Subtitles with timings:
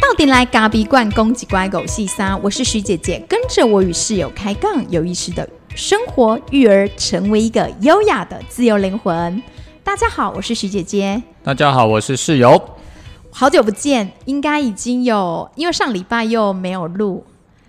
[0.00, 9.42] 到底来咖比罐攻击乖狗细沙，我是徐姐姐，跟着我与室友开杠，有意识的生活育儿，成为一个优雅的自由灵魂。
[9.82, 12.60] 大家好，我是徐姐姐，大家好，我是室友。
[13.30, 17.24] 好久不见，应该已经有，因为上礼拜又没有录，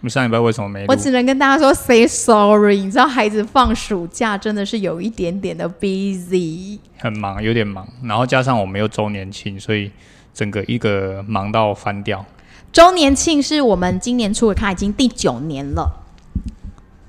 [0.06, 0.86] 你上礼拜为什么没？
[0.90, 2.76] 我只能跟大家说 say sorry。
[2.76, 9.90] 你知道孩子放暑假真的是有一点点的 busy，很忙，有点忙，然后加上我们又周年庆，所以
[10.34, 12.26] 整个一个忙到翻掉。
[12.74, 15.90] 周年庆是我们今年出的卡已经第九年了，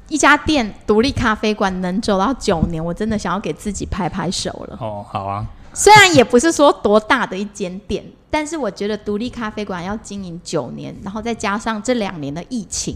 [0.08, 4.78] 一家店独立咖啡馆能走到九年，我真的想要给自己拍拍手了。
[4.80, 12.92] 哦，好啊，虽然也不是说多大的一间店，但是我觉得独立咖啡馆要经营九年，然后再加上这两年的疫情，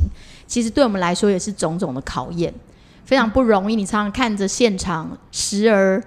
[0.49, 2.53] 其实对我们来说也是种种的考验，
[3.05, 3.77] 非常不容易。
[3.77, 6.03] 你常常看着现场，时而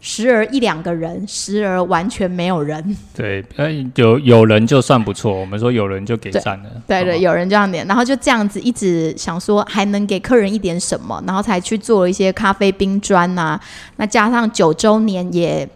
[0.00, 2.96] 时而一两个人，时而完全没有人。
[3.12, 6.70] 对，呃，有有人就算不错，我们说有人就给赞了。
[6.86, 13.60] 对对，有人这样点，然后就这样子一直想说还能给客人一点什么，然后才去做了一些咖啡冰砖呐、
[13.96, 15.68] 那加上九周年也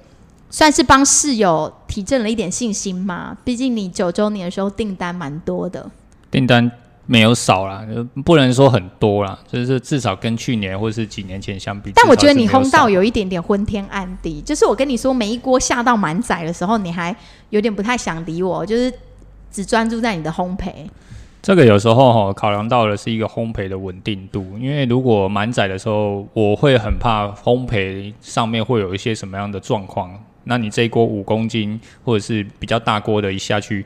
[0.50, 3.36] 算是帮室友提振了一点信心嘛。
[3.44, 5.90] 毕竟你九周年的时候订单蛮多的，
[6.30, 6.70] 订单
[7.06, 7.86] 没有少啦，
[8.24, 11.90] 不能说很多啦，就是至少跟去年或是几年前相比。
[11.94, 14.40] 但我觉得你至少是没有少烘到有一点点昏天暗地。
[14.42, 17.14] 就是我跟你说，每一锅下到满载的时候，你还
[17.50, 18.92] 有点不太想理我，就是
[19.50, 20.72] 只专注在你的烘焙。
[21.40, 30.10] 这个有时候哈考量到的是一个烘焙的稳定度，因为如果满载的时候，我会很怕烘焙上面会有一些什么样的状况。
[30.48, 33.84] 那你这一锅五公斤或者是比较大锅的一下去，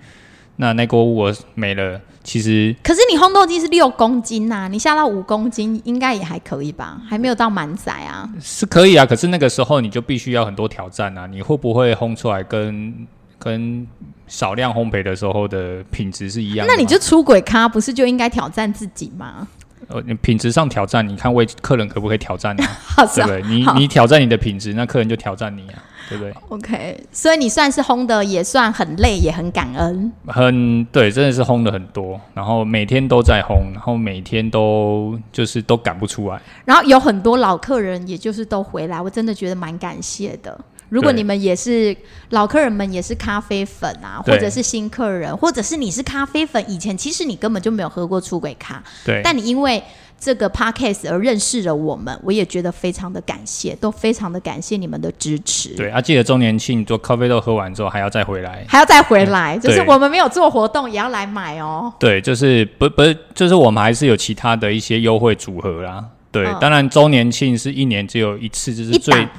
[0.56, 7.00] 那那锅我没了，其实可是你烘豆机是六公斤呐、你下到五公斤应该也还可以吧？
[7.08, 8.28] 还没有到满载啊。
[8.40, 9.04] 是可以啊。
[9.04, 13.06] 可是那个时候你就必须要很多挑战啊，你会不会烘出来跟
[13.38, 13.86] 跟
[14.28, 16.72] 少量烘焙的时候的品质是一样的？
[16.72, 19.48] 那你就出轨咖，不是就应该挑战自己吗？
[19.88, 23.42] 呃，你品质上挑战，你看为客人可不可以挑战呢、 好对不对？
[23.42, 30.12] 你你挑战你的品质，那客人就挑战你啊，对不对？OK，所以你算是烘的也算很累，也很感恩。
[30.26, 36.40] 很对，真的是烘的很多，然后每天都在烘，然后每天都就是都赶不出来。
[36.64, 40.58] 然后有很多老客人，也就是都回来，我真的觉得蛮感谢的。
[40.88, 41.96] 如果你们也是
[42.30, 49.82] 老客人们，也是咖啡粉啊，或者是新客人，或者是你是咖啡粉，以前其实你根本就没有喝过出轨咖，对，但你因为
[50.24, 55.70] 这个 podcast 而认识了我们，我也觉得非常的感谢，都非常的感谢你们的支持。
[55.70, 58.64] 对啊，记得周年庆做咖啡豆喝完之后还要再回来。
[58.68, 61.92] 还要再回来，就是我们没有做活动，也要来买哦。
[61.98, 66.04] 对，就是不不是，就是我们还是有其他的一些优惠组合啦。
[66.30, 69.30] 对，嗯当然周年庆是一年只有一次，就是最档，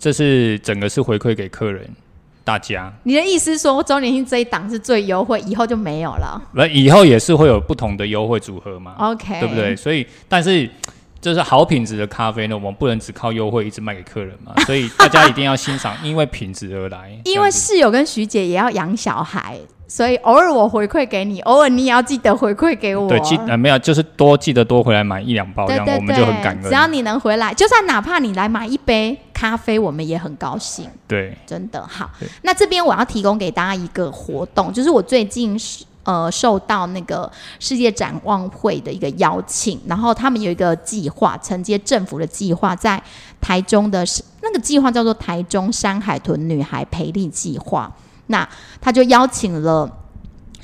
[0.00, 1.88] 这是整个是回馈给客人
[2.44, 2.92] 大家。
[3.04, 9.74] 你的意思是说周年庆这一档是最优惠，以后就没有了那以后也是会有不同的优惠组合嘛？？OK，对不对？？
[9.74, 10.68] 所以，但是
[11.20, 17.10] 就是好品质的咖啡呢，我们不能只靠优惠一直卖给客人嘛， 所以大家一定要欣赏，因为品质而来。
[17.24, 19.58] 因为室友跟徐姐也要养小孩，
[19.94, 23.08] 所以偶尔我回馈给你，偶尔你也要记得回馈给我。
[23.08, 26.88] 对记呃没有，就是多记得多回来买一两包，这样我们就很感恩，只要。
[26.88, 30.90] 你能回来，就算哪怕你来买一杯咖啡，我们也很高兴。
[31.06, 32.10] 对，真的好。
[32.42, 37.30] 那这边我要提供给大家一个活动，就是我最近是呃受到那个
[37.60, 43.00] 世界展望会的一个邀请，然后他们有一个计划，承接政府的计划，在
[43.40, 44.04] 台中的
[44.42, 47.92] 那个计划叫做台中山海豚女孩培力计划。
[48.26, 48.48] 那
[48.80, 50.00] 他就邀请了。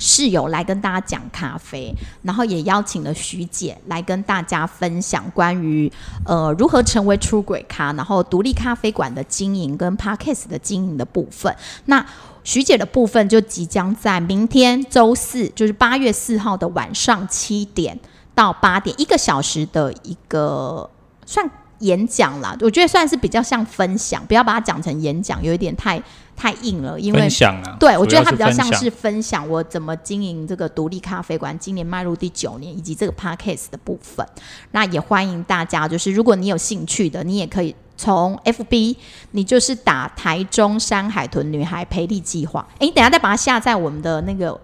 [0.03, 5.91] 室友来跟大家讲咖啡，然后也邀请了徐姐来跟大家分享关于
[6.25, 11.55] 呃如何成为出轨咖，然后独立咖啡馆的经营跟 Podcast 的经营的部分。
[11.85, 12.03] 那
[12.43, 17.99] 徐姐的部分就即将在明天周四，就是八月四号的晚上七点
[18.33, 20.89] 到八点，一个小时的一个
[21.27, 21.47] 算
[21.77, 22.57] 演讲啦。
[22.61, 26.01] 我觉得算是比较像分享，不要把它讲成演讲，有一点太
[26.35, 34.25] 太硬了，因为分享啊，对，我觉得它比较像是分享我怎么经营这个独立咖啡馆，今年迈入第九年，以及这个 podcast 的部分。
[34.71, 38.95] 那也欢迎大家，就是如果你有兴趣的，你也可以从 FB，
[39.31, 42.67] 你就是打台中山海豚女孩培力计划。
[42.79, 44.59] 诶，你等下再把它下在我们的那个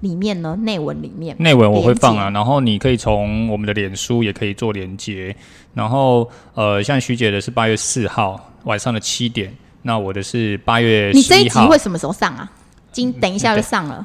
[0.00, 1.36] 里面呢，内文里面。
[1.38, 5.34] 内文我会放啊，然后你可以从我们的脸书也可以做连接，
[5.74, 12.50] 然后呃，像徐姐的是八月四号晚上的七点，那我的是八月你这一集会什么时候上啊？
[12.90, 14.04] 今等一下就上了。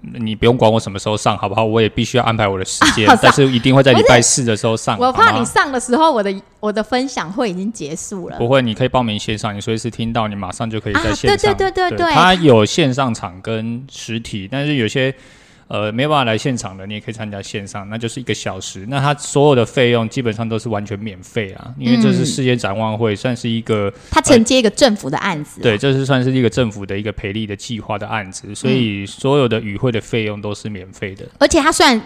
[0.00, 1.64] 你不用管我什么时候上，好不好？
[1.64, 4.96] 我也必须要安排我的时间， 啊但是一定会在礼拜四的时候上。
[4.96, 8.38] 我怕你上的时候，我的我的分享会已经结束了。
[8.38, 11.36] 不会，你可以报名线上，你随时听到，你马上就可以在啊线上。
[11.36, 15.12] 对对对对对它有线上场跟实体，但是有些
[15.68, 18.86] 呃没办法来现场的，你也可以参加线上，那就是一个小时。
[18.88, 31.24] 那它所有的费用基本上都是完全免费啊，因为这是嗯世界展望会，算是一个他承接一个政府的案子、啊，对，这是算是一个政府的一个培力的计划的案子，所以所有的与会的费用都是免费的。
[31.38, 32.00] 而且它虽然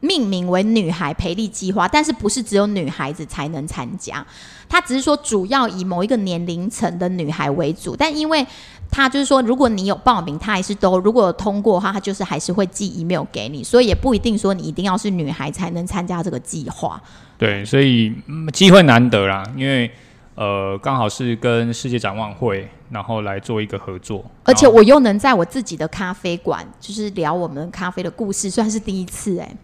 [0.00, 4.24] 命名为女孩培力计划，但是不是只有女孩子才能参加，
[4.68, 8.46] 它只是说主要以某一个年龄层的女孩为主，但因为
[8.90, 17.02] 它就是说，如果你有报名，他还是都如果有通过的话，他就是还是会寄 email 给你，所以也不一定说你一定要是女孩才能参加这个计划。
[17.36, 19.90] 对，所以嗯机会难得啦，因为
[20.36, 29.56] 呃刚好是跟世界展望会，然后来做一个合作，而且我又能在我自己的咖啡馆，就是聊我们咖啡的故事，算是第一次哎、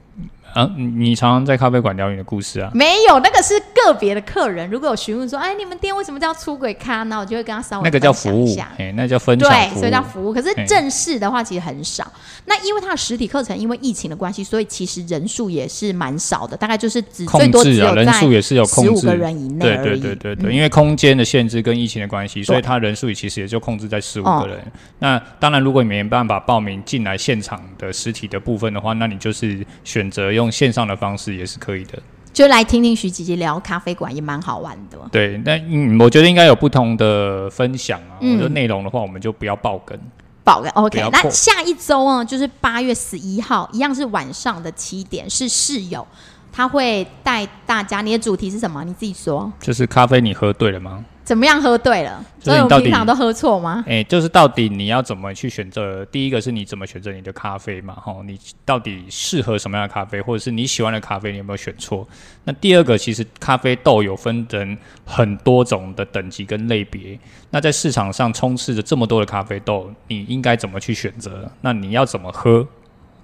[0.55, 2.70] 啊，你你常常在咖啡馆聊你的故事啊。
[2.75, 4.69] 没有，那个是个别的客人。
[4.70, 7.19] 如果有询问说，哎，你们店为什么叫出轨咖呢？
[7.20, 10.32] 我就会跟他稍微那个叫服务哎，那叫分享对，所以叫服务。
[10.32, 12.11] 可是正式的话其实很少。
[12.47, 19.76] 那因为它的实体课程因为疫情的关系，所以其实人数也是蛮少的，大概就是只最控多啊，人数也是有控制十五个人以内对。
[19.76, 24.61] 对对对对，嗯因为空间的限制跟疫情的关系，所以对它人数其实也就控制在十五哦个人。
[24.99, 31.99] 那当然，如果你没办法报名进来现场的实体的部分的话，那你就是选择用线上的方式也是可以的。
[32.33, 34.97] 就来听听徐姐姐聊咖啡馆也蛮好玩的。
[35.11, 38.15] 对，那嗯，我觉得应该有不同的分享啊。
[38.21, 39.99] 嗯我觉得内容的话，我们就不要爆梗。
[40.45, 46.07] 爆更 OK，那下一周呢，就是八月十一号，一样是晚上的七点，是室友，
[46.53, 48.01] 他会带大家。
[48.01, 48.85] 你的主题是什么？
[48.85, 49.53] 你自己说。
[49.61, 51.05] 就是咖啡，你喝对了吗？
[51.31, 52.25] 怎么样喝对了？
[52.41, 53.85] 所以我们平常都喝错吗？
[53.87, 56.05] 哎、就是到底你要怎么去选择？
[56.06, 62.05] 第一个是你怎么选择你的咖啡嘛，吼，你到底适合什么样的咖啡，或者是你喜欢的咖啡，你有没有选错？
[62.43, 67.17] 那第二个，其实咖啡豆有分成很多种的等级跟类别。
[67.50, 71.49] 那在市场上充斥着这么多的咖啡豆，你应该怎么去选择？
[71.61, 72.67] 那你要怎么喝，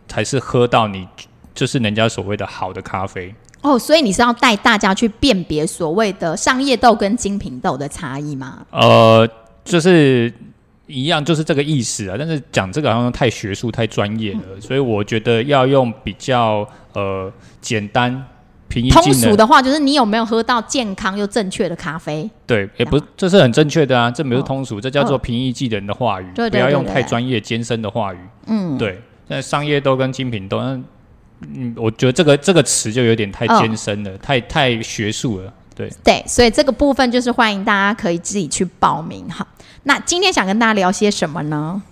[0.06, 1.08] 才是喝到你
[1.52, 3.34] 就是人家所谓的好的咖啡？
[3.62, 8.64] 哦，所以你是要带大家去辨别所谓的商业豆跟精品豆的差异吗？
[8.70, 9.28] 呃，
[9.64, 10.32] 就是
[10.86, 12.14] 一样，就是这个意思啊。
[12.16, 18.24] 但是讲这个好像太学术、太专业了，嗯所以我觉得要用比较呃简单、
[18.68, 19.12] 平易通。
[19.12, 22.30] 俗的话，就是你有没有喝到健康又正确的咖啡？
[22.46, 28.18] 对，也不，这是很正确的啊，这不是哦通俗，这叫做嗯平易近人的话语，对对不要用太专业、艰深的话语。
[28.46, 30.80] 嗯，对，那商业豆跟精品豆，那
[31.40, 35.52] 嗯，我觉得这个这个词就有点太嗯艰深了，太太学术了。
[35.74, 39.46] 对，对，所以这个部分就是欢迎大家可以自己去报名哈。
[39.82, 41.82] 那今天想跟大家聊些什么呢？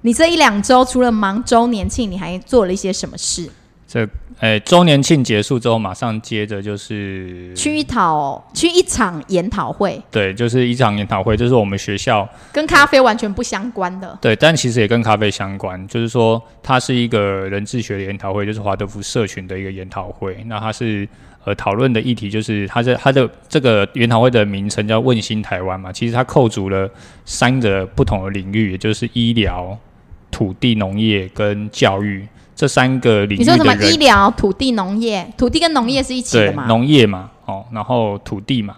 [0.00, 3.50] 你这一两周除了忙周年庆，你还做了一些什么事？
[3.88, 4.06] 这
[4.40, 14.16] 诶周年庆结束之后，马上接着就是去一讨去一场研讨会，对，就是一场研讨会，就是我们学校跟咖啡完全不相关的。
[14.20, 20.36] 对，但其实也跟咖啡相关，就是说它是一个人智学的研讨会，就是华德福社群的一个研讨会。
[20.44, 21.08] 那它是
[21.44, 26.88] 呃讨论的议题就是它的它的这个研讨会的名称叫“问心台湾”嘛，其实它扣足了
[27.24, 29.76] 三个不同的领域，也就是医疗、
[30.30, 35.32] 土地、农业跟教育这三个领域你说什么医疗、土地、农业？
[35.36, 36.66] 土地跟农业是一起的嘛？
[36.66, 38.74] 农业嘛，哦，然后土地嘛，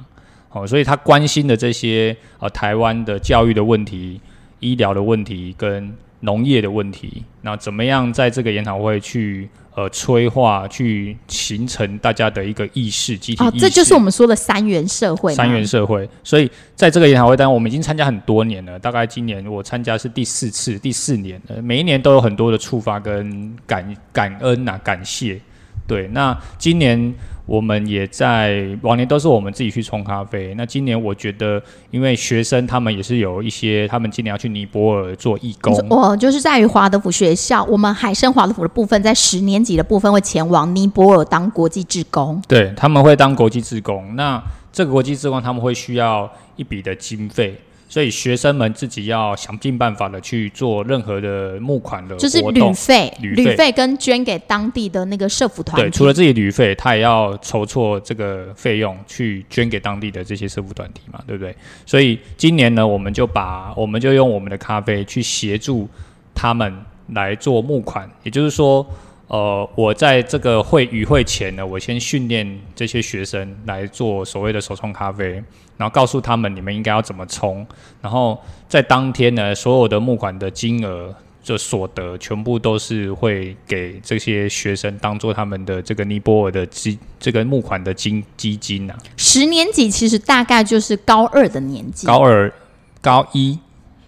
[0.50, 4.20] 哦，所以他关心的这些呃台湾的教育的问题、
[4.58, 13.60] 医疗的问题跟农业的问题，那怎么样在这个研讨会去呃催化、去形成大家的一个意识、集体哦意，识？
[13.60, 15.34] 这就是我们说的三元社会。
[15.34, 25.40] 三元社会，所以在这个研讨会当中，我们已经参加很多年了，大概今年我参加是第四次、第四年了，每一年都有很多的触发跟感感恩呐、感谢。
[25.86, 27.12] 对，那今年
[27.50, 42.40] 我们也在往年都是我们自己去冲咖啡，那今年我觉得，因为学生他们也是有一些，他们今年要去尼泊尔做义工，我就是在于华德福学校，我们海参华德福的部分，在十年级的部分会前往尼泊尔当国际志工。
[42.46, 44.14] 对，他们会当国际志工。
[44.14, 44.40] 那
[44.72, 47.58] 这个国际志工他们会需要一笔的经费，
[47.90, 52.70] 所以学生们自己要想尽办法的去做任何的募款的就是活动。
[52.70, 55.98] 旅费、旅费旅费跟捐给当地的那个社服团对，体。
[55.98, 61.52] 除了自己旅费，他也要筹措这个费用去捐给当地的这些社服团体嘛，对不对？
[61.84, 65.88] 所以今年呢，我们就把我们就用我们的咖啡去协助
[66.32, 66.72] 他们
[67.08, 68.86] 来做募款，也就是说，
[69.30, 75.34] 呃，我在这个会与会前呢，我先训练这些学生来做所谓的手冲咖啡，
[75.76, 77.64] 然后告诉他们你们应该要怎么冲，
[78.02, 78.36] 然后
[78.68, 92.52] 在当天呢，所有的募款的金额就所得全部都是会给这些学生当做他们的这个尼泊尔的基这个募款的金基金呐、十年级其实大概就是高二的年纪，高二、
[93.00, 93.56] 高一，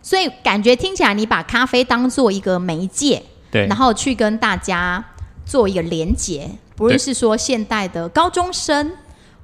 [0.02, 3.68] 所以感觉听起来你把咖啡当做一个媒介，对。
[3.68, 5.02] 然后去跟大家
[5.44, 8.92] 做一个连结，不论是说现代的高中生，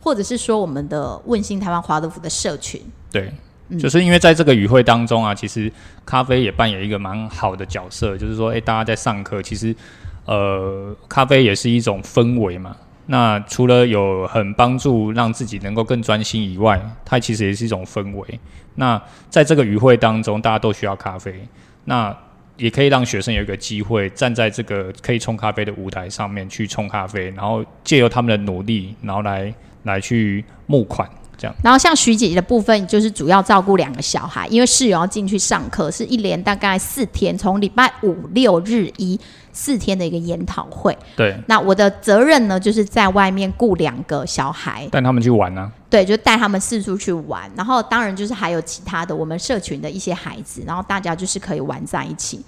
[0.00, 3.32] 或者是说我们的问心台湾华德福的社群，对，
[3.68, 5.70] 嗯就是因为在这个与会当中啊，其实
[6.06, 9.74] 咖啡也扮演一个蛮好的角色，就是说，诶，大家在上课，其实
[10.24, 12.76] 呃，咖啡也是一种氛围嘛。
[13.10, 18.40] 那除了有很帮助让自己能够更专心以外，它其实也是一种氛围。
[18.74, 21.48] 那在这个与会当中，大家都需要咖啡，
[21.84, 22.14] 那
[22.58, 29.52] 也可以让学生有一个机会站在这个可以冲咖啡的舞台上面去冲咖啡，然后借由他们的努力，然后来
[29.84, 31.08] 来去募款，
[31.38, 31.56] 这样。
[31.62, 39.18] 然后像徐姐姐的部分，就是主要照顾两个小孩，因为室友要进去上课，是一连大概四天，从礼拜五六日一
[39.52, 40.96] 四天的一个研讨会。
[41.16, 45.70] 对，那我的责任呢，就是在外面雇两个小孩，带他们去玩啊。
[45.88, 47.50] 对，就带他们四处去玩。
[47.56, 52.44] 然后当然就是还有其他的我们社群的一些孩子，然后大家就是可以玩在一起。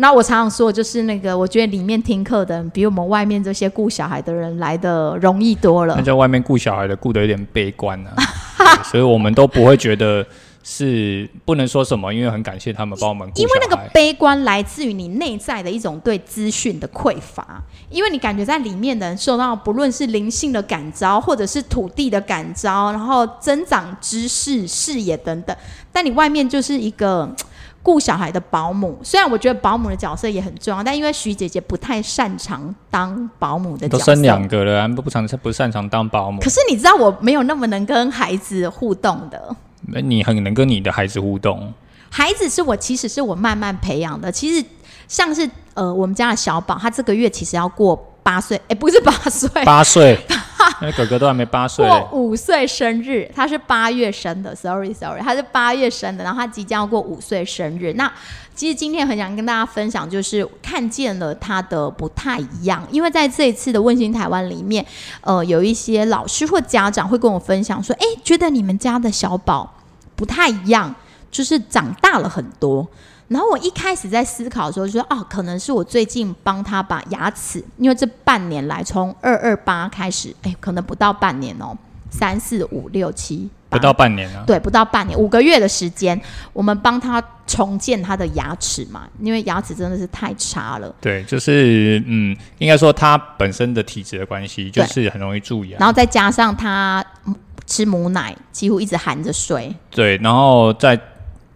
[0.00, 6.02] 那我常常说，就是那个，我觉得里面听课的人比我们外面这些顾小孩的人来的容易多了那。
[6.02, 8.16] 在外面顾小孩的顾的有点悲观啊，
[8.90, 10.26] 所以我们都不会觉得
[10.62, 25.54] 是不能说什么，因为很感谢他们帮我们因为那个悲观来自于你内在的一种对资讯的匮乏，因为你感觉在里面的人受到不论是灵性的感召，或者是土地的感召，然后增长知识、视野等等，
[25.92, 27.44] 但你外面就是一个嘖
[27.82, 28.98] 顾小孩的保姆。
[29.02, 36.50] 虽然我觉得保姆的角色也很重要，但因为徐姐姐不太擅长当保姆的角色，都生两个了，还不擅不擅长当保姆可。
[36.50, 39.56] 是你知道我没有那么能跟孩子互动的。
[40.02, 41.72] 你很能跟你的孩子互动，
[42.10, 44.30] 孩子是我其实是我慢慢培养的。
[44.30, 44.64] 其实
[45.08, 50.16] 像是呃我们家的小宝，他这个月其实要过八岁，哎，不是八岁，八岁，
[50.80, 57.92] 那哥哥都还没八岁，过五岁生日，他是八月生的，sorry sorry，他是八月生的，然后他即将要过五岁生日。
[57.94, 58.10] 那
[58.54, 64.84] 其实今天很想跟大家分享，就是看见了他的不太一样，因为在这一次的问心台湾里面，
[65.22, 69.74] 呃，有一些老师或家长会跟我分享说，哎，觉得你们家的小宝
[70.14, 70.94] 不太一样，
[71.30, 72.86] 就是长大了很多。
[73.30, 81.72] 然后我一开始在思考的时候就说，哦，可能是我最近帮他把牙齿，因为这半年来从二二八开始，哎，可能不到半年哦，
[82.10, 84.42] 三四五六七，不到半年啊。
[84.44, 86.20] 对，不到半年，五个月的时间，
[86.52, 90.92] 我们帮他重建他的牙齿嘛，因为牙齿真的是太差了。
[91.00, 95.78] 对，就是嗯，应该说他本身的体质的关系，就是很容易蛀牙。
[95.78, 97.34] 然后再加上他嗯
[97.64, 101.00] 吃母奶，几乎一直含着睡，对，然后再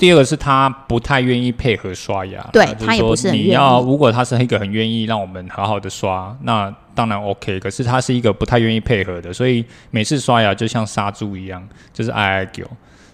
[0.04, 7.58] 第二个是他不太愿意配合刷牙，对就是他也不说是你要如果他是一个很愿意让我们好好的刷，那当然 OK。
[7.58, 12.68] 可是他是一个不太愿意配合的，所以每次刷牙就像杀猪一样，就是挨挨丢。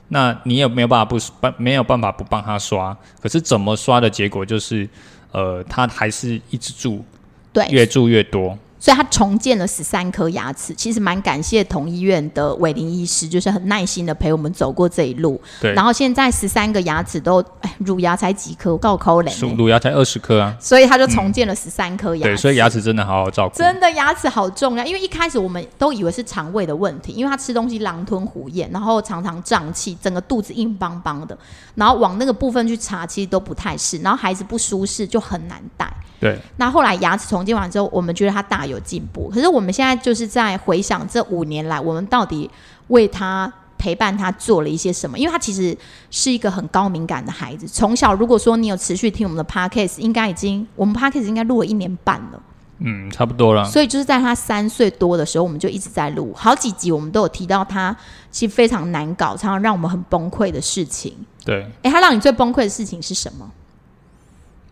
[0.08, 2.96] 那你也没有办法不帮，没有办法不帮他刷。
[3.22, 4.88] 可是怎么刷的结果就是，
[5.30, 7.04] 呃，他还是一直蛀，
[7.52, 8.58] 对，越蛀越多。
[8.80, 15.38] 所以他重建了十三颗牙齿，其实蛮感谢同医院的伟林医师，就是很耐心的陪我们走过这一路。
[15.60, 20.56] 对，然后现在十三个牙齿都，哎，乳牙才几颗，够抠嘞，乳乳牙才二十颗啊。
[20.58, 22.28] 所以他就重建了十三颗牙齿。
[22.30, 23.58] 对，所以牙齿真的好好照顾。
[23.58, 31.36] 真的牙齿好重要，因为一开始我们都以为是肠胃的问题，因为他吃东西狼吞虎咽，然后常常胀气，整个肚子硬邦邦的，
[31.74, 35.86] 然后往那个部分去查，其实都不太是，然后孩子不舒适就很难带。
[36.18, 42.50] 对，那后来牙齿重建完之后，我们觉得他大有进步，可是我们现在就是在回想这五年来，我们到底
[42.88, 43.52] 为他。
[43.80, 45.18] 陪伴他做了一些什么？
[45.18, 45.74] 因为他其实
[46.10, 47.66] 是一个很高敏感的孩子。
[47.66, 52.42] 从小，如果说你有持续听我们的 podcast，应该已经我们 podcast 应该录了一年半了。
[52.80, 53.64] 嗯，差不多了。
[53.64, 57.96] 所以就是在他三岁多的时候，我们就一直在录好几集，我们都有提到他
[58.30, 61.14] 其实非常难搞，常常让我们很崩溃的事情。
[61.42, 63.50] 对，诶，他让你最崩溃的事情是什么？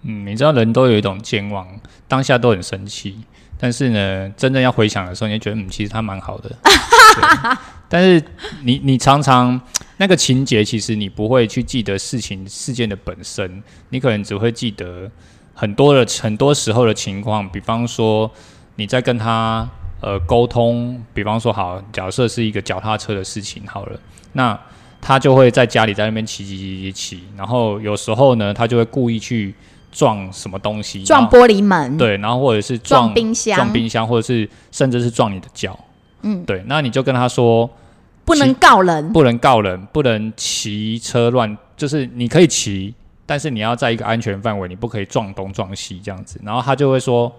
[0.02, 1.67] 嗯，你知道人都有一种健忘，
[2.07, 3.19] 当下都很生气，
[3.59, 6.49] 但是呢，真正要回想的时候，你就觉得嗯，其实他蛮好的。
[6.62, 7.57] 对
[7.91, 8.23] 但是
[8.62, 9.61] 你你常常
[9.97, 15.11] 那个情节，其实你不会去记得事情事件的本身，你可能只会记得
[15.55, 18.31] 很多的很多时候的情况，比方说
[18.77, 19.69] 你在跟他
[20.00, 23.99] 呃沟通，比方说好，假设是一个脚踏车的事情好了，
[24.35, 24.59] 那
[25.00, 29.55] 他就会在家里在那边骑骑骑骑骑，然后有时候呢，他就会故意去
[29.90, 35.78] 撞什么东西，撞玻璃门，对，然后或者是撞撞冰箱撞冰箱，或者是甚至是撞你的脚，
[36.23, 37.68] 嗯，对，那你就跟他说，
[38.25, 39.12] 不能告人。
[39.12, 46.40] 不能告人，不能骑车乱，就是你可以骑，但是你要在一个安全范围，你不可以撞东撞西这样子。
[46.45, 47.33] 然后他就会说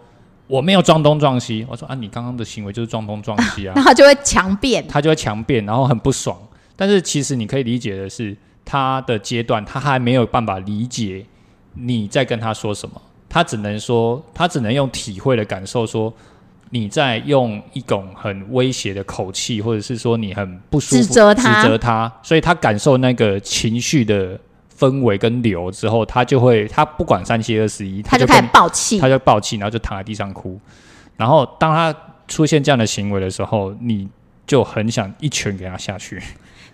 [0.48, 1.66] 我没有撞东撞西。
[1.70, 3.74] 我说啊，你刚刚的行为就是撞东撞西啊。
[3.76, 6.38] 然 后他就会强辩，他就会强辩，然后很不爽。
[6.76, 11.26] 但是其实你可以理解的是，他的阶段他还没有办法理解
[11.74, 16.14] 你在跟他说什么，他只能说，他只能用体会的感受说。
[16.72, 24.40] 你在用一种很威胁的口气，或者是说你很不舒服，指责他，指责他，所以他感受那个情绪的
[24.78, 30.60] 氛围跟流之后，他就会，他不管三七二十一，他就开始暴气，他就暴气，然后就躺在地上哭。
[31.18, 31.92] 然后当他
[32.28, 34.08] 出现这样的行为的时候，你
[34.46, 36.22] 就很想一拳给他下去。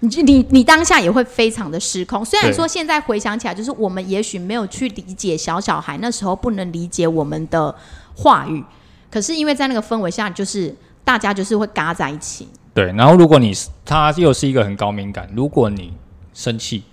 [0.02, 2.24] 你你你当下也会非常的失控。
[2.24, 7.74] 虽然说现在回想起来，就是我们也许没有去理解小小孩那时候不能理解我们的
[8.16, 8.64] 话语。
[9.10, 12.48] 可是因为在那个氛围下，就是大家就是会嘎在一起。
[12.74, 13.54] 对，然后如果你
[13.86, 15.94] 他又是一个很高敏感，如果你
[16.34, 16.84] 生气，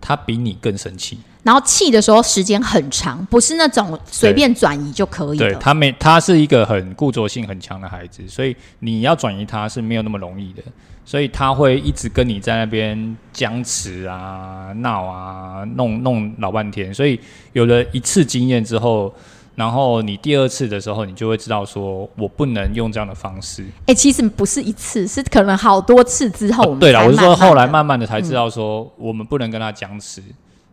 [0.00, 1.18] 他比你更生气。
[1.42, 5.38] 然后气的时候时间很长，不是那种随便转移就可以。
[5.38, 10.62] 对他没，他是一个很固着性很强的孩子，所以你要转移他是没有那么容易的。
[11.08, 16.92] 所以他会一直跟你在那边僵持啊、闹啊、弄弄老半天。
[16.92, 17.18] 所以
[17.54, 19.10] 有了一次经验之后。
[19.54, 23.66] 然后你第二次的时候，你就会知道说，我不能用这样的方式。
[23.86, 26.76] 哎，其实不是一次，是可能好多次之后。
[26.76, 30.22] 对了，我是说后来慢慢的才知道说，我们不能跟他僵持。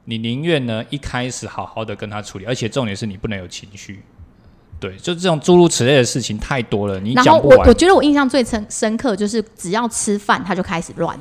[0.03, 4.03] 你宁愿呢一开始好好的跟他处理，而且重点是你不能有情绪。
[4.87, 7.57] 对，就这种诸如此类的事情太多了，你讲不完。
[7.59, 11.17] 我我觉得我印象最深深刻就是，只要吃饭他就开始乱，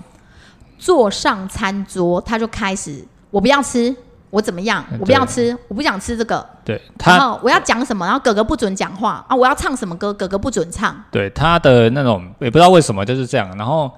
[0.78, 3.94] 坐上餐桌他就开始我不要吃。
[4.30, 4.85] 我怎么样？
[4.99, 6.44] 我不要吃，我不想吃这个。
[6.64, 8.04] 对，然后我要讲什么？
[8.04, 9.37] 然后哥哥不准讲话啊！
[9.37, 10.12] 我要唱什么歌？
[10.12, 11.00] 哥哥不准唱。
[11.09, 13.56] 对，他的那种也不知道为什么就是这样。
[13.56, 13.88] 然后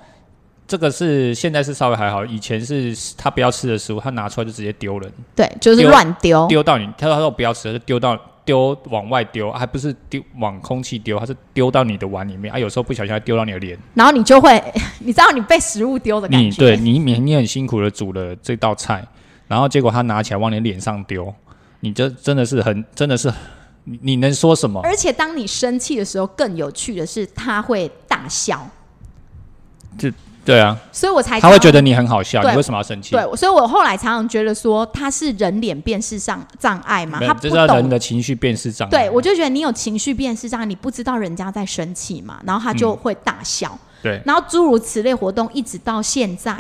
[0.68, 5.10] 这个是现在是稍微还好，以前是他不要吃的食物，他拿出来就直接丢人。
[5.34, 6.86] 对，就是乱丢，丢到你。
[6.98, 8.14] 他说他说不要吃，就丢到
[8.46, 12.58] 丢往外丢，还不是丢往空气丢，它是丢到你的碗里面啊。
[12.58, 14.62] 有时候不小心还丢到你的脸，然后你就会，
[15.00, 16.58] 你知道你被食物丢的感觉。
[16.58, 19.06] 对你你你很辛苦的煮了这道菜。
[19.48, 21.32] 然后结果他拿起来往你脸上丢，
[21.78, 23.32] 你这真的是很真的是，
[23.84, 24.80] 你你能说什么？
[24.82, 28.68] 而且当你生气的时候，更有趣的是他会大笑。
[29.96, 30.12] 这
[30.46, 32.40] 对啊，所以我才他会觉得你很好笑。
[32.40, 33.10] 你为什么要生气？
[33.10, 38.90] 对，所以我后来常常觉得说他是人脸辨识上障碍嘛，他不懂人的情绪辨识障碍。
[38.90, 43.76] 对，我就觉得你有情绪辨识障碍，你不知道人家在生气嘛，然后他就会大笑。
[44.02, 46.56] 对，然后诸如此类活动一直到现在。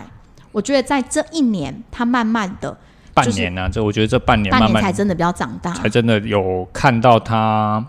[0.50, 2.76] 我觉得在这一年，他慢慢的
[3.12, 7.84] 半年呢，这我觉得这半年慢慢才真的比较长大，才真的有看到他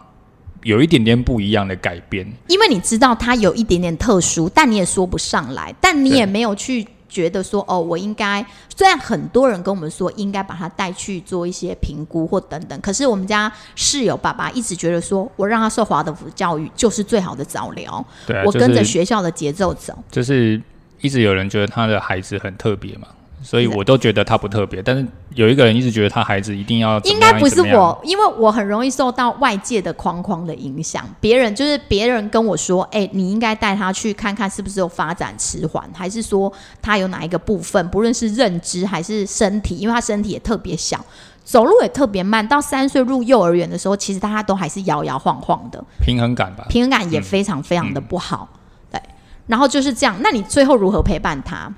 [0.64, 2.26] 有一点点不一样的改变。
[2.48, 8.46] 因为你知道他有一点点特殊，但你也说不上来，但你也没有去觉得说哦，我应该。
[8.76, 18.06] 虽然很多人跟我们说应该把他带去做一些评估或等等，可是我们家室友爸爸一直觉得说我让他受华德福教育就是最好的早疗。
[18.26, 20.62] 对，我跟着学校的节奏走，就是。
[21.00, 23.08] 一直有人觉得他的孩子很特别嘛，
[23.42, 24.82] 所以我都觉得他不特别。
[24.82, 31.06] 但是有一个人一直觉得他孩子一定要应该不是我，因为我很容易受到外界的框框的影响。
[31.20, 41.06] 别人就是别人跟我说：“哎，你应该带他去看看是不是有发展迟缓，还是说他有哪一个部分，不论是认知还是身体，因为他身体也特别小，
[41.44, 42.46] 走路也特别慢。
[42.48, 48.50] 到三岁入幼儿园的时候，其实大家都还是摇摇晃晃的，平衡感吧，平衡感也非常非常的不好。”
[48.92, 49.00] 对
[49.46, 51.72] 然后就是这样，那你最后如何陪伴他？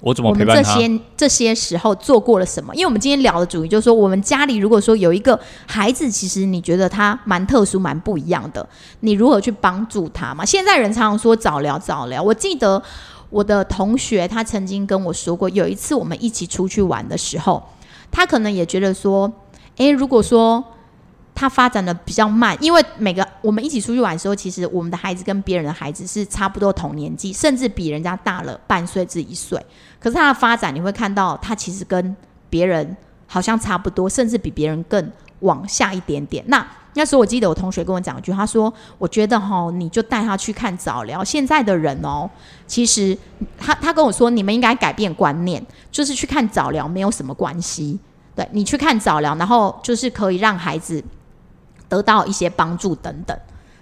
[0.00, 0.74] 我怎么陪伴他？
[0.74, 2.74] 这些这些时候做过了什么？
[2.74, 8.66] 因为我们今天聊的主题就是说，我们家里如果说有一个孩子，其实你觉得他蛮特殊、蛮不一样的，
[9.00, 10.44] 你如何去帮助他嘛？
[10.44, 12.22] 现在人常常说早聊，早聊。
[12.22, 12.82] 我记得
[13.28, 17.62] 我的同学他曾经跟我说过，有一次我们一起出去玩的时候，
[18.10, 19.30] 他可能也觉得说，
[19.76, 20.64] 诶，如果说。
[21.32, 29.58] 他发展的比较慢，因为每个我们一起出去玩的时候，其实我们的孩子跟别人的孩子是差不多同年纪，甚至比人家大了半岁至一岁。
[30.00, 32.16] 可是他的发展，你会看到他其实跟
[32.48, 32.96] 别人
[33.28, 36.42] 好像差不多，甚至比别人更往下一点点。
[36.48, 41.22] 那那时候我记得我同学跟我讲一句，他说：“我觉得哈，你就带他去看早疗。
[41.22, 42.28] 现在的人哦，
[42.66, 43.16] 其实
[43.56, 48.00] 他他跟我说，你们应该改变观念，就是去看早疗没有什么关系。
[48.34, 51.04] 对你去看早疗，然后就是可以让孩子。”
[51.90, 53.36] 得到一些帮助等等，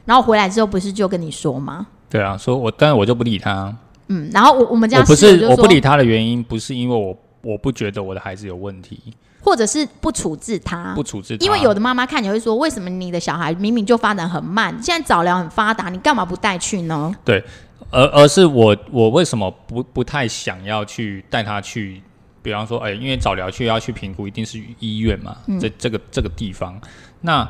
[0.06, 1.86] 然后回来之后不是就跟你说吗？
[2.08, 3.76] 对啊，说我，但是我就不理他。
[4.08, 9.00] 嗯，然后我我们家不是我不理他的原因，不是因为我我不觉得我的孩子有问题，
[9.42, 11.36] 或者是不处置他，不处置。
[11.40, 17.14] 因为有的妈妈看你会说，为什么你的小孩明明就发展很慢，现在早疗很发达，你干嘛不带去呢？
[17.24, 17.42] 对，
[17.90, 22.02] 而而是我我为什么不不太想要去带他去
[22.42, 26.80] 比方说，哎、因为早疗去要去评估，一定是医院嘛，这这个这个地方。
[27.20, 27.48] 那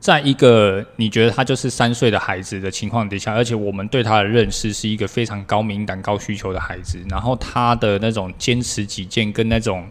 [0.00, 9.86] 在一个你觉得他就是三岁的孩子的情况底下，而且我们对他的认识是一个非常高敏感、高需求的孩子，然后他的那种坚持己见跟那种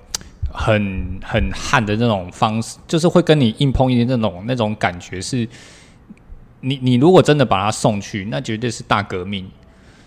[0.51, 5.47] 很很悍的那种方式，就是会跟你硬碰硬的那种那种感觉是，
[6.61, 9.47] 你你如果真的把他送去，那绝对是大革命。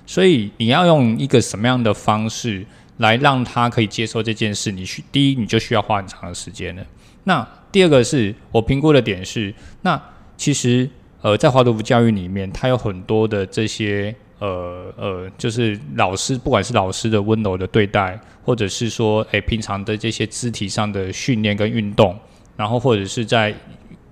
[0.05, 4.73] 所以你要用一个什么样的方式来让他可以接受这件事？
[4.73, 6.85] 你需第一，你就需要花很长的时间了。
[7.23, 10.01] 那第二个是我评估的点是，那
[10.37, 10.89] 其实
[11.23, 22.19] 呃，在华德福教育里面，它有很多的这些呃呃，就是老师，不管是老师的温柔的对待，或者是说，诶、平常的这些肢体上的训练跟运动，
[22.57, 23.55] 然后或者是在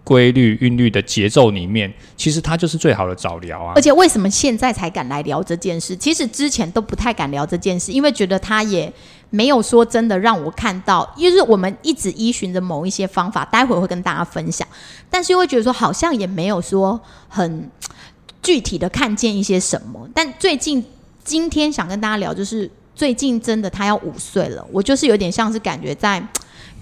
[0.05, 3.83] 规律韵律的节奏里面，其实它就是最好的早疗啊而。
[3.83, 5.95] 且为什么现在才敢来聊这件事？
[5.95, 8.93] 其实之前都不太敢聊这件事，因为觉得他也
[9.31, 14.67] 没有说真的让我看到，因为我们一直依循着某一些方法，待会会跟大家分享，
[15.09, 17.71] 但是又会觉得说好像也没有说很
[18.43, 20.09] 具体的看见一些什么。
[20.15, 20.85] 但最近
[21.25, 26.23] 今天想跟大家聊，就是最近真的他要五岁了，我就是有点像是感觉在。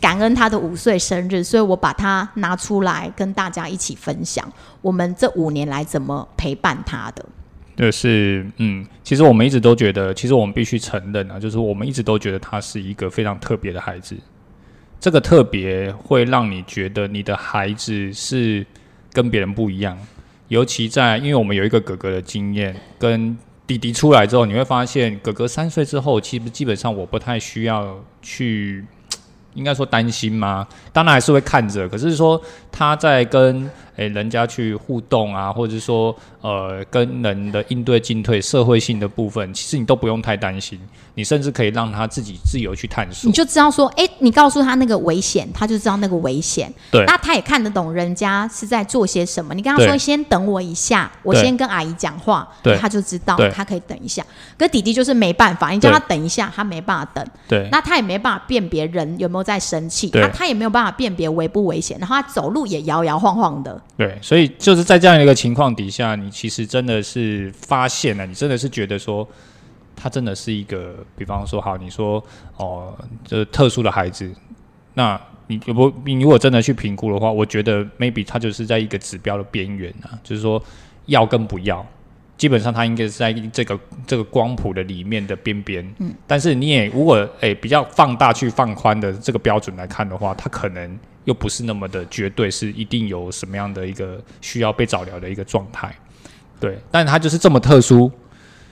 [0.01, 4.49] 感恩他的五岁生日，所以我把它拿出来跟大家一起分享，
[4.81, 7.27] 我们这五年来怎么陪伴他的。
[7.79, 14.17] 就是嗯，其实我们一直都觉得，其实我们必须承认啊，就是我们一直都觉得他是一个非常特别的孩子。
[14.99, 18.67] 这个特别会让你觉得你的孩子是
[19.13, 19.97] 跟别人不一样，
[20.49, 28.85] 尤其在因为我们有一个哥哥的经验，跟弟弟出来之后，你会发现哥哥三岁之后，其实基本上我不太需要去。
[29.55, 30.65] 应该说担心吗？
[30.93, 40.81] 当然还是会看着，可是说他在跟诶、人家去互动啊，或者是说呃跟人的应对进退、社会性的部分，其实你都不用太担心，
[41.15, 43.33] 你甚至可以让他自己自由去探索你。
[43.33, 46.73] 就知道说，哎、你告诉他那个危险，他就知道那个危险。
[46.93, 49.53] 对那他也看得懂人家是在做些什么。
[49.53, 54.25] 你跟他说，先等我一下，我先跟阿姨讲话，对他就知道他可以等一下。
[54.57, 57.27] 可弟弟就是没办法，你叫他等一下，他没办法等。
[57.49, 63.81] 对那他也没办法辨别人有没有在生气，对那他也没有办法辨别危不危险，然后他走路也摇摇晃晃的。
[63.97, 69.29] 对，所以就是在这样一个情况底下，你其实真的是发现了，你真的是觉得说，
[69.97, 72.23] 他真的是一个，比方说，好，你说
[72.57, 74.33] 哦，这特殊的孩子，
[74.95, 80.63] 那你不，你如果真的去评估的话，我觉得 maybe 他就是在一个指标的边缘啊，就是说
[81.07, 81.85] 要跟不要。
[82.37, 90.97] 基本上，他应该是在这个这个光谱的里面的边边，嗯，但是你也如果诶、比较放大去放宽的这个标准来看的话，他可能
[91.29, 95.95] 又不是那么的绝对，是一定有什么样的一个需要被早疗的一个状态，
[96.59, 98.11] 对，但它就是这么特殊，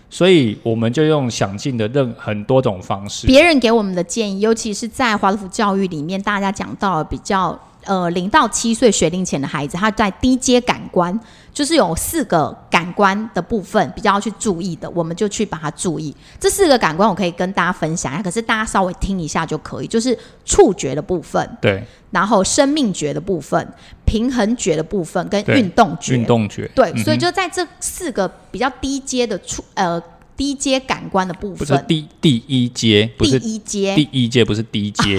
[0.08, 11.18] 所以我们就用想尽的任很多种方式，别人给我们的建议，尤其是在华德福教育里面，大家讲到比较呃零到七岁学龄前的孩子，他在低阶感官，
[11.52, 16.14] 就是有四个感官的部分比较要去注意的，我们就去把它注意。
[16.38, 23.66] 这四个感官我可以跟大家分享一下，可是大家稍微听一下就可以，就是触觉的部分，对然后生命觉的部分、
[24.04, 26.14] 平衡觉的部分跟运动觉。
[26.14, 30.02] 运动觉，对，嗯所以就在这四个比较低阶的触呃
[30.36, 35.16] 低阶感官的部不是分，第第一阶，不第一阶第一阶，不是第一阶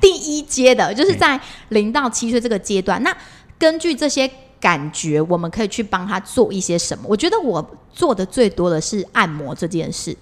[0.00, 3.02] 第一阶的，就是在零到七岁这个阶段。
[3.02, 3.14] 那
[3.58, 7.04] 根据这些感觉，我们可以去帮他做一些什么？
[7.06, 10.16] 我觉得我做的最多的是按摩这件事。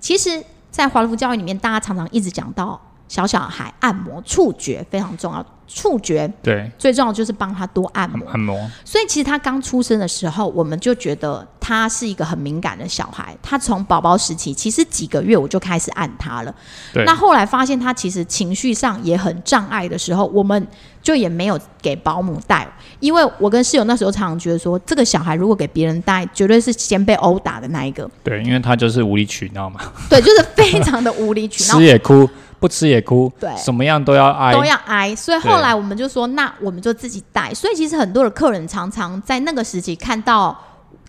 [0.00, 2.80] 其实，在华德福教育里面，大家常常一直讲到
[3.12, 8.26] 小小孩按摩触觉非常重要，触觉对最重要的就是帮他多按摩。
[8.30, 13.36] 按摩，所以其实他刚出生的时候，我们就觉得他是一个很敏感的小孩。
[13.42, 16.54] 他从宝宝时期，其实几个月我就开始按他了。
[16.94, 20.66] 对那后来发现他其实情绪上也很障碍的时候，我们
[21.02, 22.66] 就也没有给保姆带，
[22.98, 28.10] 因为我跟室友那时候常常觉得说，这个小孩如果给别人带，绝对是先被殴打的那一个。
[28.24, 31.84] 对，因为他就是无理取闹嘛，对，就是非常的无理取闹 吃。
[31.84, 32.26] 也哭，
[32.62, 37.52] 不吃也哭，对什么样都要挨，都要挨，所以后来我们就说，那我们就自己带。
[37.52, 40.56] 所以其实很多的客人常常在那个时期看到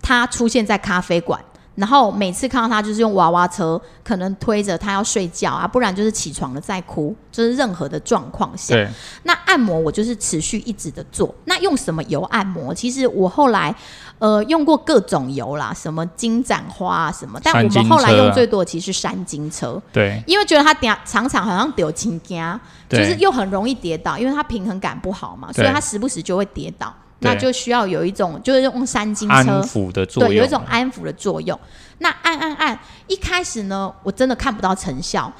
[0.01, 1.39] 他出现在咖啡馆，
[1.75, 8.73] 然后每次看到他就是用娃娃车，可能推着他要睡觉啊，不然就是起床了再哭，就是任何的状况下。
[8.73, 8.89] 对
[9.21, 11.33] 那按摩我就是持续一直的做。
[11.45, 12.73] 那用什么油按摩？
[12.73, 13.73] 其实我后来
[14.19, 19.82] 呃用过各种油啦，什么金盏花啊什么，但我们后来用最多的其实是山金车。
[19.91, 26.93] 对因为觉得它点常常好像丢青家，就是又很容易跌倒，因为它平衡感不好嘛，所以对他时不时就会跌倒。
[27.26, 31.58] 那就需要有一种，就是用山金安车，抚的作用，对，有一种安抚的作用。
[31.99, 35.32] 那按按按，一开始呢，我真的看不到成效，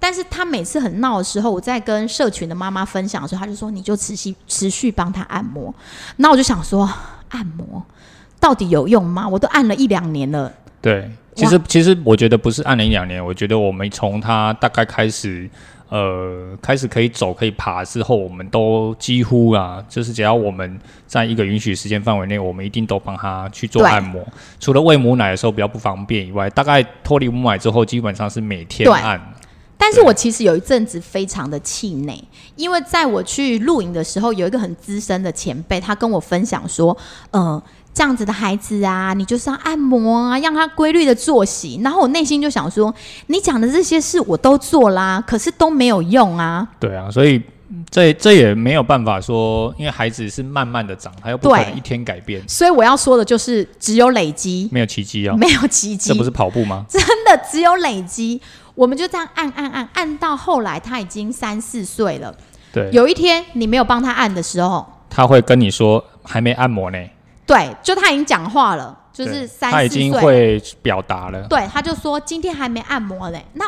[0.00, 5.72] 但是他每次很闹的时候，我在跟社群的妈妈分享的时候，他就说你就持续持续帮他按摩。
[6.16, 6.90] 那我就想说，
[7.28, 7.80] 按摩
[8.40, 9.28] 到底有用吗？
[9.28, 10.52] 我都按了一两年了。
[10.80, 15.48] 对，其实其实我觉得不是按了一两年，我觉得我们从他大概开始。
[15.90, 24.22] 呃，开始可以走可以爬之后，我们都几乎啊，就是只要我们在一个允许时间范围内，我们一定都帮他去做按摩。
[24.60, 29.18] 除了喂母奶的时候比较不方便以外，大概脱离母奶之后，基本上是每天按。
[29.78, 32.22] 但是我其实有一阵子非常的气馁，
[32.56, 36.94] 因为在我去露营的时候，有一个很资深的前辈，他跟我分享说，
[37.30, 37.62] 嗯。
[37.98, 41.80] 这样子的孩子啊，你就是要按摩啊，让他规律的作息。
[41.82, 42.94] 然后我内心就想说，
[43.26, 46.64] 你讲的这些事我都做啦，可是都没有用啊。
[46.78, 47.42] 对啊，所以
[47.90, 52.40] 这这也没有办法说，因为孩子是慢慢的长，他又不可能一天改变。
[52.48, 56.10] 所以我要说的就是，只有累积，没有奇迹啊，没有奇迹。
[56.10, 56.86] 这不是跑步吗？
[56.88, 58.40] 真的只有累积。
[58.76, 62.32] 我们就这样按按按按到后来，他已经三四岁了。
[62.72, 66.98] 对，有一天你没有帮他按的时候，他会跟你说还没按摩呢。
[67.48, 71.42] 对，就他已经讲话了，就是三他已经会表达了。
[71.48, 73.42] 对，他就说今天还没按摩嘞。
[73.54, 73.64] 那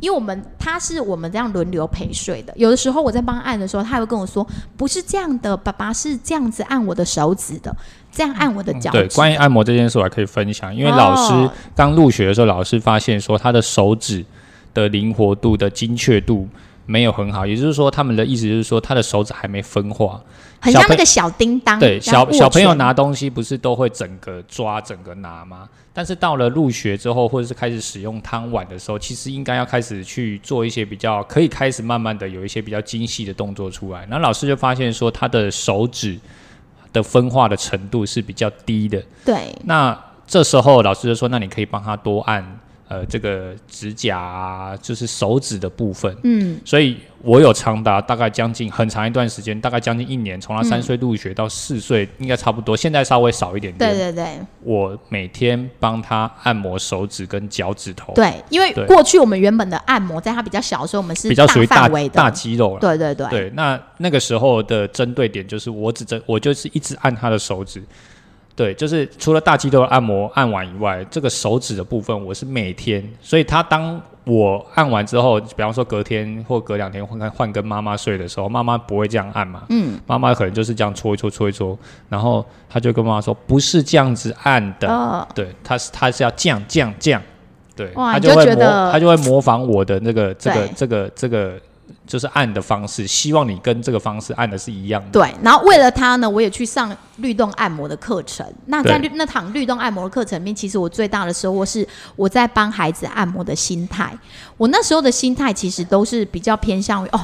[0.00, 4.46] 因为我们他是我们这样轮流陪睡的，有的时候我在帮他按的时候，他会跟我说
[4.78, 7.76] 不是这样的，爸爸是这样子按我的手指的，
[8.10, 8.90] 这样按我的脚。
[8.92, 14.24] 对，关于按摩这件事我还可以分享，因为老师刚入学的时候，老师发现说他的手指
[14.72, 16.48] 的灵活度的精确度。
[16.90, 20.18] 没有很好，也就是说，他们的意思就是说，他的手指还没分化，
[20.58, 21.78] 很像那个小叮当。
[21.78, 25.68] 对，小小朋友拿东西不是都会整个抓、整个拿吗？
[25.92, 34.06] 但是到了入学之后，或者是开始使用汤碗的时候，其实应该要开始去做一些比较，可以开始慢慢的有一些比较精细的动作出来。
[34.08, 36.18] 那老师就发现说，他的手指
[36.90, 39.02] 的分化的程度是比较低的。
[39.26, 39.54] 对。
[39.64, 39.94] 那
[40.26, 42.58] 这时候老师就说，那你可以帮他多按。
[42.88, 46.16] 呃，这个指甲啊，就是手指的部分。
[46.22, 52.74] 嗯，所以我有长达大概将近很长一段时间，大概将近一年，从他三岁入学到四岁，应该差不多。
[52.74, 53.90] 现在稍微少一点点。
[53.90, 54.38] 对对对。
[54.62, 58.14] 我每天帮他按摩手指跟脚趾头。
[58.14, 62.80] 对，因为过去我们原本的按摩，在他比较小的时候，我们是比较属于大大肌肉了。
[62.80, 63.28] 对对对。
[63.28, 67.82] 对，那那个时候的针对点就是我只针，我就是一直按他的手指。
[68.58, 87.22] 对，就是除了大肌肉按摩按完以外，这个手指的部分我是每天，所以他当我按完之后，比方说隔天或隔两天换换跟妈妈睡的时候，妈妈不会这样按嘛，嗯，妈妈可能就是这样搓一搓搓一搓，然后他就跟妈妈说不是这样子按的，对，他是他是要这样这样这样，
[87.76, 91.56] 对，他就会模他就会模仿我的那个这个这个这个。
[92.08, 95.10] 就是按的方式，希望你跟这个方式按的是一样的。
[95.10, 98.44] 对，然后为了他呢，我也去上律动按摩的课程。
[98.66, 104.12] 那在律那堂律动按摩的课程里面，其实我最大的收获是我在帮孩子按摩的心态。
[104.56, 107.20] 我那时候的心态其实都是比较偏向于哦，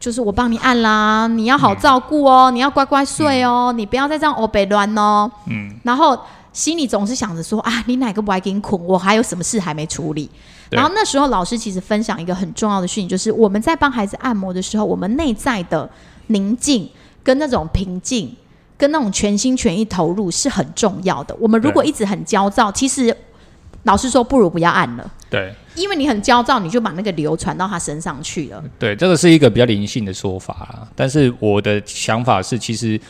[0.00, 5.30] 就是我帮你按啦，你要好照顾哦，你要乖乖睡哦，你不要再这样欧北乱哦。
[5.46, 5.72] 嗯。
[5.84, 6.18] 然后
[6.52, 8.80] 心里总是想着说啊，你哪个不爱给你捆？
[8.84, 10.28] 我还有什么事还没处理？
[10.70, 15.88] 然后那时候老师其实分享一个很重要的讯息，就是我们在帮孩子按摩的时候，我们内在的
[16.28, 16.88] 宁静
[17.22, 18.34] 跟那种平静，
[18.76, 21.36] 跟那种全心全意投入是很重要的。
[21.40, 23.16] 我们如果一直很焦躁，其实
[23.82, 25.10] 老师说不如不要按了。
[25.28, 28.62] 对，因为你很焦躁，你就把那个流传到他身上去了。
[28.78, 30.88] 对，这个是一个比较灵性的说法啦。
[30.94, 33.00] 但是我的想法是，其实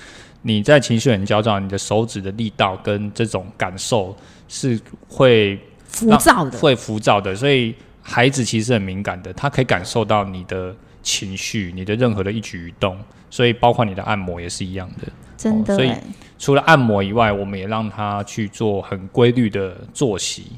[0.43, 4.17] 你在情绪很焦躁，你的手指的力道跟这种感受
[4.49, 5.59] 是会。
[5.93, 10.73] 浮躁的会浮躁的，所以孩子其实很敏感的，他可以感受到你的
[11.03, 12.97] 情绪，你的任何的一举一动，
[13.29, 15.09] 所以包括你的按摩也是一样的。
[15.37, 15.93] 真的，所以
[16.39, 20.53] 除了按摩以外，我们也让他去做很规律的作息。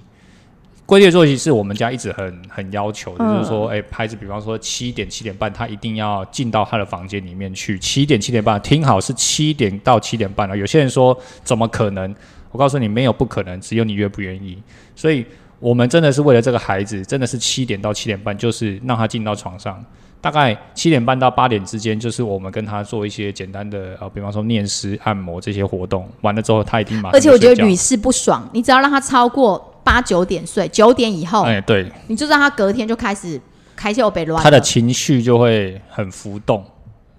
[0.84, 7.78] 规律作息是我们家一直很很要求的，就是说，哎，孩子，比方说七点七点半，他一定要进到他的房间里面去。
[7.78, 10.56] 七点七点半，听好是七点到七点半了。
[10.56, 12.14] 有些人说，怎么可能？
[12.50, 14.60] 我告诉你，没有不可能，只有你愿不愿意。
[14.94, 15.24] 所以，
[15.58, 19.82] 我们真的是为了这个孩子，真的是七点到七点半，就是让他进到床上。
[20.22, 26.08] 大概七点半到八点之间，就是我们跟他做一些简单的呃，比方说念诗、按摩这些活动。
[26.22, 27.12] 完了之后，他一定马上。
[27.12, 33.38] 而且我觉得屡试不爽，你只要让他超过八九点睡，九点以后，哎，对，你就让他隔天就开始
[33.76, 36.64] 开窍被乱，他的情绪就会很浮动。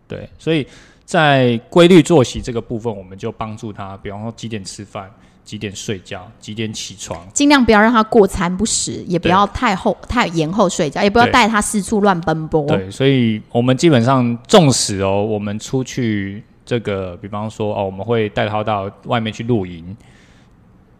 [0.07, 0.65] 对，所以。
[1.05, 5.11] 在规律作息这个部分，我们就帮助他，比方说几点吃饭、
[5.43, 12.65] 几点睡觉、几点起床，尽量不要让他过餐不食，也不要太后太延后睡觉，也不要带他四处乱奔波。
[12.65, 19.95] 对，所以我们基本上纵使哦，我们出去这个，比方说哦，我们会带他到外面去露营，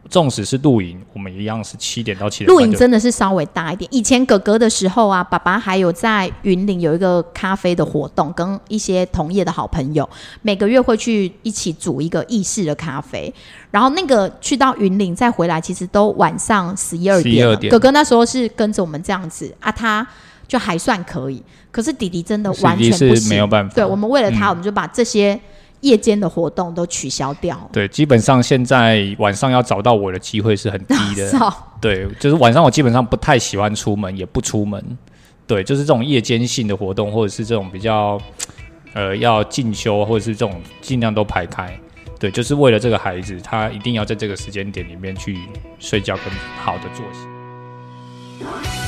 [0.10, 2.48] 纵使是露营，我们一样是七点到七点。
[2.48, 3.88] 露营真的是稍微大一点。
[3.92, 10.08] 以前哥哥的时候啊，爸爸还有在云林有一个咖啡的活动，跟一些同业的好朋友，
[10.42, 13.34] 每个月会去一起煮一个意式的咖啡。
[13.72, 17.56] 然后那个去到云林再回来，其实都晚上十一二点了。
[17.56, 20.06] 12点哥哥那时候是跟着我们这样子啊，他
[20.48, 21.42] 就还算可以。
[21.72, 23.74] 可是弟弟真的完全不行，没有办法。
[23.74, 25.40] 对我们为了他，嗯我们就把这些
[25.84, 27.70] 夜间的活动都取消掉。
[27.72, 31.54] 对，基本上现在晚上要找到我的机会是很低的。
[31.80, 34.98] 对，就是晚上我基本上不太喜欢出门，也不出门。
[35.46, 38.20] 对，就是这种夜间性的活动，或者是这种比较
[38.94, 41.78] 呃要进修，或者是这种尽量都排开。
[42.18, 45.38] 对，就是为了这个孩子，他一定要在这个时间点里面去
[45.80, 46.26] 睡觉跟
[46.64, 48.83] 好的作息。